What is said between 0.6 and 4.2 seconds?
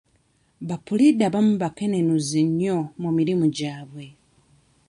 Ba puliida abamu bakenenuzi nnyo mu mirimu gyabwe.